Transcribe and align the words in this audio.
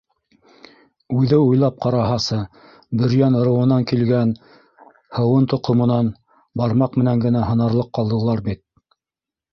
Үҙе 1.17 1.37
уйлап 1.49 1.75
ҡараһасы, 1.85 2.39
Бөрйән 3.01 3.37
ырыуынан 3.41 3.85
килгән 3.93 4.33
Һыуын 5.19 5.47
тоҡомонан 5.55 6.11
бармаҡ 6.63 7.01
менән 7.03 7.23
генә 7.27 7.47
һанарлыҡ 7.51 7.93
ҡалдылар 7.99 8.47
бит. 8.49 8.65